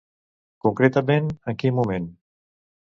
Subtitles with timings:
[0.67, 2.13] Concretament, en quin moment?